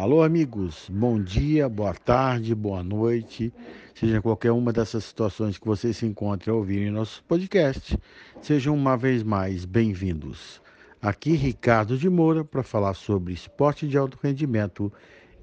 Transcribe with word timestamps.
Alô, 0.00 0.22
amigos, 0.22 0.88
bom 0.90 1.22
dia, 1.22 1.68
boa 1.68 1.92
tarde, 1.92 2.54
boa 2.54 2.82
noite, 2.82 3.52
seja 3.94 4.22
qualquer 4.22 4.50
uma 4.50 4.72
dessas 4.72 5.04
situações 5.04 5.58
que 5.58 5.66
vocês 5.66 5.94
se 5.98 6.06
encontrem 6.06 6.54
a 6.54 6.56
ouvir 6.56 6.78
em 6.80 6.90
nosso 6.90 7.22
podcast, 7.24 7.98
sejam 8.40 8.74
uma 8.74 8.96
vez 8.96 9.22
mais 9.22 9.66
bem-vindos. 9.66 10.58
Aqui 11.02 11.32
Ricardo 11.34 11.98
de 11.98 12.08
Moura 12.08 12.42
para 12.42 12.62
falar 12.62 12.94
sobre 12.94 13.34
esporte 13.34 13.86
de 13.86 13.98
alto 13.98 14.18
rendimento 14.22 14.90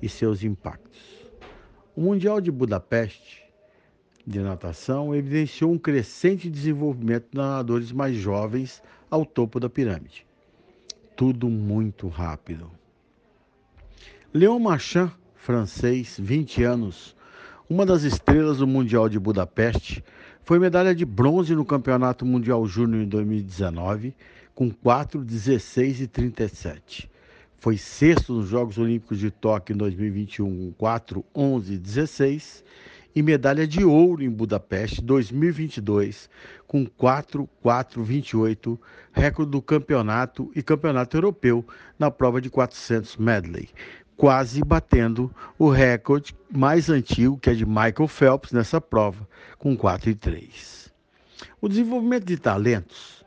e 0.02 0.10
seus 0.10 0.44
impactos. 0.44 1.30
O 1.96 2.02
Mundial 2.02 2.42
de 2.42 2.52
Budapeste 2.52 3.44
de 4.26 4.40
natação 4.40 5.14
evidenciou 5.14 5.72
um 5.72 5.78
crescente 5.78 6.50
desenvolvimento 6.50 7.28
de 7.30 7.38
nadadores 7.38 7.92
mais 7.92 8.16
jovens 8.16 8.82
ao 9.08 9.24
topo 9.24 9.60
da 9.60 9.70
pirâmide. 9.70 10.26
Tudo 11.16 11.48
muito 11.48 12.08
rápido. 12.08 12.77
Léon 14.38 14.60
Marchand, 14.60 15.12
francês, 15.34 16.16
20 16.20 16.62
anos, 16.62 17.16
uma 17.68 17.88
das 17.88 18.04
estrelas 18.04 18.60
do 18.60 18.68
Mundial 18.68 19.10
de 19.10 19.18
Budapeste, 19.18 20.04
foi 20.44 20.60
medalha 20.60 20.94
de 20.94 21.04
bronze 21.06 21.56
no 21.56 21.66
Campeonato 21.66 22.24
Mundial 22.24 22.64
Júnior 22.68 23.02
em 23.02 23.08
2019, 23.08 24.14
com 24.54 24.70
4, 24.70 25.24
16 25.24 26.02
e 26.02 26.08
37. 26.08 27.10
Foi 27.58 27.80
sexto 27.80 28.32
nos 28.34 28.48
Jogos 28.48 28.78
Olímpicos 28.78 29.18
de 29.18 29.32
Tóquio 29.32 29.74
em 29.74 29.78
2021, 29.78 30.46
com 30.46 30.72
4, 30.74 31.26
11 31.34 31.74
e 31.74 31.78
16, 31.80 32.64
e 33.16 33.24
medalha 33.24 33.66
de 33.66 33.84
ouro 33.84 34.22
em 34.22 34.30
Budapeste 34.30 35.02
2022, 35.02 36.30
com 36.68 36.86
4, 36.86 37.50
4, 37.60 38.04
28, 38.04 38.80
recorde 39.12 39.52
do 39.52 39.64
campeonato 39.64 40.52
e 40.56 40.62
campeonato 40.62 41.18
europeu 41.18 41.66
na 41.98 42.12
prova 42.12 42.40
de 42.40 42.52
400 42.52 43.18
medley 43.18 43.68
quase 44.18 44.64
batendo 44.64 45.32
o 45.58 45.70
recorde 45.70 46.36
mais 46.52 46.90
antigo, 46.90 47.38
que 47.38 47.52
é 47.52 47.54
de 47.54 47.66
Michael 47.66 48.08
Phelps, 48.08 48.52
nessa 48.52 48.82
prova, 48.82 49.28
com 49.60 49.78
4 49.78 50.10
e 50.10 50.16
3. 50.16 50.92
O 51.62 51.70
desenvolvimento 51.70 52.26
de 52.26 52.38
talentos 52.38 53.24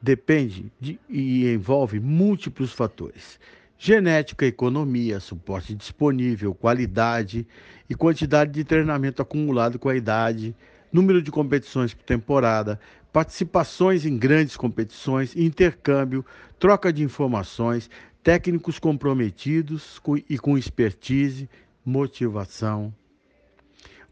depende 0.00 0.72
de, 0.80 0.98
e 1.08 1.46
envolve 1.52 2.00
múltiplos 2.00 2.72
fatores. 2.72 3.38
Genética, 3.78 4.46
economia, 4.46 5.20
suporte 5.20 5.74
disponível, 5.74 6.54
qualidade 6.54 7.46
e 7.90 7.94
quantidade 7.94 8.52
de 8.52 8.64
treinamento 8.64 9.20
acumulado 9.20 9.78
com 9.78 9.88
a 9.88 9.96
idade, 9.96 10.54
número 10.92 11.20
de 11.20 11.30
competições 11.30 11.92
por 11.92 12.04
temporada, 12.04 12.80
participações 13.12 14.06
em 14.06 14.16
grandes 14.16 14.56
competições, 14.56 15.36
intercâmbio, 15.36 16.24
troca 16.58 16.92
de 16.92 17.02
informações, 17.02 17.90
técnicos 18.22 18.78
comprometidos 18.78 20.00
e 20.28 20.38
com 20.38 20.56
expertise, 20.56 21.48
motivação. 21.84 22.94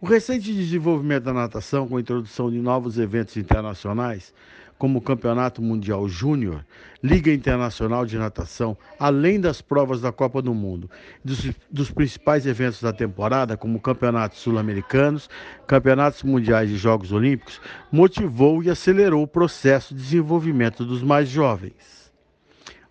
O 0.00 0.06
recente 0.06 0.52
desenvolvimento 0.52 1.24
da 1.24 1.32
natação, 1.32 1.86
com 1.86 1.96
a 1.96 2.00
introdução 2.00 2.50
de 2.50 2.58
novos 2.58 2.98
eventos 2.98 3.36
internacionais, 3.36 4.32
como 4.78 4.98
o 4.98 5.02
Campeonato 5.02 5.60
Mundial 5.60 6.08
Júnior, 6.08 6.64
Liga 7.02 7.30
Internacional 7.30 8.06
de 8.06 8.16
Natação, 8.16 8.78
além 8.98 9.38
das 9.38 9.60
provas 9.60 10.00
da 10.00 10.10
Copa 10.10 10.40
do 10.40 10.54
Mundo, 10.54 10.90
dos, 11.22 11.50
dos 11.70 11.90
principais 11.90 12.46
eventos 12.46 12.80
da 12.80 12.90
temporada, 12.90 13.58
como 13.58 13.78
Campeonatos 13.78 14.38
Sul-Americanos, 14.38 15.28
Campeonatos 15.66 16.22
Mundiais 16.22 16.70
e 16.70 16.78
Jogos 16.78 17.12
Olímpicos, 17.12 17.60
motivou 17.92 18.62
e 18.62 18.70
acelerou 18.70 19.22
o 19.22 19.28
processo 19.28 19.94
de 19.94 20.00
desenvolvimento 20.00 20.82
dos 20.82 21.02
mais 21.02 21.28
jovens. 21.28 22.09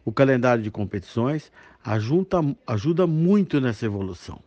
O 0.06 0.12
calendário 0.12 0.64
de 0.64 0.72
competições 0.72 1.52
ajuda, 1.84 2.38
ajuda 2.66 3.06
muito 3.06 3.60
nessa 3.60 3.86
evolução. 3.86 4.40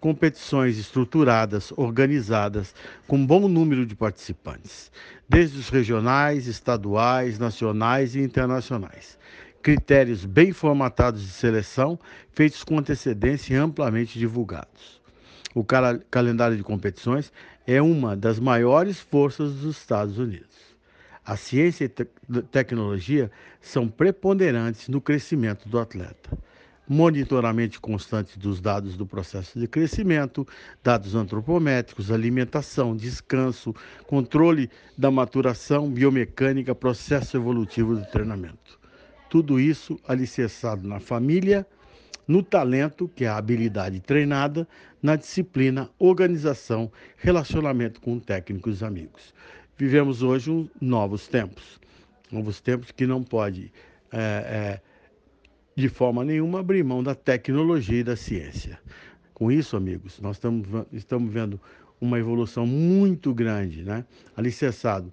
Competições 0.00 0.78
estruturadas, 0.78 1.72
organizadas, 1.76 2.74
com 3.06 3.24
bom 3.24 3.46
número 3.46 3.86
de 3.86 3.94
participantes, 3.94 4.90
desde 5.28 5.58
os 5.58 5.68
regionais, 5.68 6.48
estaduais, 6.48 7.38
nacionais 7.38 8.16
e 8.16 8.20
internacionais. 8.20 9.16
Critérios 9.62 10.24
bem 10.24 10.52
formatados 10.52 11.22
de 11.22 11.30
seleção, 11.30 11.96
feitos 12.32 12.64
com 12.64 12.78
antecedência 12.78 13.54
e 13.54 13.56
amplamente 13.56 14.18
divulgados. 14.18 15.00
O 15.54 15.64
calendário 16.10 16.56
de 16.56 16.64
competições 16.64 17.32
é 17.64 17.80
uma 17.80 18.16
das 18.16 18.40
maiores 18.40 18.98
forças 18.98 19.54
dos 19.54 19.76
Estados 19.76 20.18
Unidos. 20.18 20.71
A 21.24 21.36
ciência 21.36 21.84
e 21.84 21.88
te 21.88 22.04
tecnologia 22.50 23.30
são 23.60 23.86
preponderantes 23.86 24.88
no 24.88 25.00
crescimento 25.00 25.68
do 25.68 25.78
atleta. 25.78 26.36
Monitoramento 26.88 27.80
constante 27.80 28.36
dos 28.36 28.60
dados 28.60 28.96
do 28.96 29.06
processo 29.06 29.56
de 29.58 29.68
crescimento, 29.68 30.46
dados 30.82 31.14
antropométricos, 31.14 32.10
alimentação, 32.10 32.96
descanso, 32.96 33.72
controle 34.04 34.68
da 34.98 35.12
maturação, 35.12 35.88
biomecânica, 35.88 36.74
processo 36.74 37.36
evolutivo 37.36 37.94
do 37.94 38.04
treinamento. 38.06 38.80
Tudo 39.30 39.60
isso 39.60 40.00
alicerçado 40.08 40.86
na 40.88 40.98
família, 40.98 41.64
no 42.26 42.42
talento, 42.42 43.08
que 43.14 43.24
é 43.24 43.28
a 43.28 43.36
habilidade 43.36 44.00
treinada, 44.00 44.66
na 45.00 45.14
disciplina, 45.14 45.88
organização, 46.00 46.90
relacionamento 47.16 48.00
com 48.00 48.18
técnicos 48.18 48.80
e 48.80 48.84
amigos 48.84 49.32
vivemos 49.82 50.22
hoje 50.22 50.48
um, 50.48 50.68
novos 50.80 51.26
tempos. 51.26 51.80
Novos 52.30 52.60
tempos 52.60 52.92
que 52.92 53.04
não 53.04 53.20
pode, 53.20 53.72
é, 54.12 54.20
é, 54.20 54.80
de 55.74 55.88
forma 55.88 56.24
nenhuma, 56.24 56.60
abrir 56.60 56.84
mão 56.84 57.02
da 57.02 57.16
tecnologia 57.16 57.98
e 57.98 58.04
da 58.04 58.14
ciência. 58.14 58.78
Com 59.34 59.50
isso, 59.50 59.76
amigos, 59.76 60.20
nós 60.20 60.36
estamos, 60.36 60.68
estamos 60.92 61.32
vendo 61.32 61.60
uma 62.00 62.16
evolução 62.16 62.64
muito 62.64 63.34
grande, 63.34 63.82
né? 63.82 64.04
alicerçado 64.36 65.12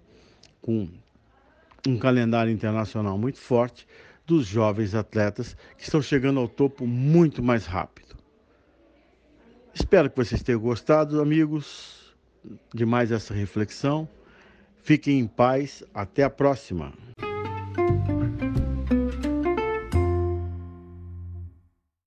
com 0.62 0.88
um 1.88 1.98
calendário 1.98 2.54
internacional 2.54 3.18
muito 3.18 3.40
forte 3.40 3.88
dos 4.24 4.46
jovens 4.46 4.94
atletas 4.94 5.58
que 5.78 5.84
estão 5.84 6.00
chegando 6.00 6.40
ao 6.40 6.48
topo 6.48 6.86
muito 6.86 7.42
mais 7.42 7.66
rápido. 7.66 8.16
Espero 9.74 10.12
que 10.12 10.18
vocês 10.18 10.44
tenham 10.44 10.62
gostado, 10.62 11.20
amigos, 11.20 12.16
de 12.72 12.86
mais 12.86 13.12
essa 13.12 13.34
reflexão. 13.34 14.08
Fiquem 14.82 15.20
em 15.20 15.28
paz. 15.28 15.84
Até 15.94 16.24
a 16.24 16.30
próxima. 16.30 16.94